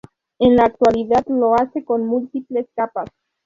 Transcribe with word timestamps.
En 0.39 0.55
la 0.55 0.63
actualidad 0.63 1.23
lo 1.27 1.53
hace 1.53 1.85
con 1.85 2.07
múltiples 2.07 2.65
capas. 2.75 3.07